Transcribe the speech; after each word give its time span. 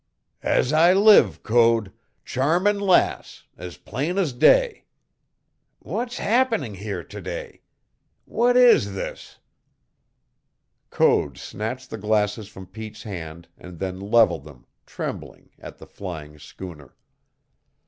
"As 0.41 0.73
I 0.73 0.93
live, 0.93 1.43
Code. 1.43 1.93
Charming 2.25 2.79
Lass, 2.79 3.43
as 3.55 3.77
plain 3.77 4.17
as 4.17 4.33
day! 4.33 4.85
What's 5.77 6.17
happening 6.17 6.73
here 6.73 7.03
to 7.03 7.21
day? 7.21 7.61
What 8.25 8.57
is 8.57 8.95
this?" 8.95 9.37
Code 10.89 11.37
snatched 11.37 11.91
the 11.91 11.99
glasses 11.99 12.47
from 12.47 12.65
Pete's 12.65 13.03
hand 13.03 13.47
and 13.59 13.77
then 13.77 13.99
leveled 13.99 14.43
them, 14.43 14.65
trembling, 14.87 15.51
at 15.59 15.77
the 15.77 15.85
flying 15.85 16.39
schooner. 16.39 16.95